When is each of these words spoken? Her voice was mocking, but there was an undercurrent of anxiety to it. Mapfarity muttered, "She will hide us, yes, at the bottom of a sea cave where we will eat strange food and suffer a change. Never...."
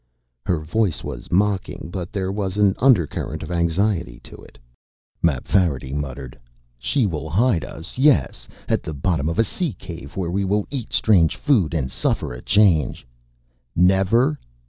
Her 0.47 0.57
voice 0.57 1.03
was 1.03 1.31
mocking, 1.31 1.89
but 1.93 2.11
there 2.11 2.31
was 2.31 2.57
an 2.57 2.73
undercurrent 2.79 3.43
of 3.43 3.51
anxiety 3.51 4.19
to 4.23 4.35
it. 4.37 4.57
Mapfarity 5.21 5.93
muttered, 5.93 6.39
"She 6.79 7.05
will 7.05 7.29
hide 7.29 7.63
us, 7.63 7.99
yes, 7.99 8.47
at 8.67 8.81
the 8.81 8.95
bottom 8.95 9.29
of 9.29 9.37
a 9.37 9.43
sea 9.43 9.73
cave 9.73 10.17
where 10.17 10.31
we 10.31 10.43
will 10.43 10.65
eat 10.71 10.91
strange 10.91 11.35
food 11.35 11.75
and 11.75 11.91
suffer 11.91 12.33
a 12.33 12.41
change. 12.41 13.05
Never...." 13.75 14.39